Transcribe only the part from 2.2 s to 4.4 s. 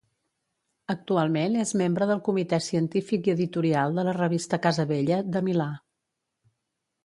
comitè científic i editorial de la